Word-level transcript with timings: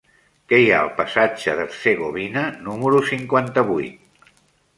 Què 0.51 0.59
hi 0.61 0.69
ha 0.69 0.77
al 0.85 0.87
passatge 1.01 1.55
d'Hercegovina 1.59 2.47
número 2.69 3.03
cinquanta-vuit? 3.11 4.35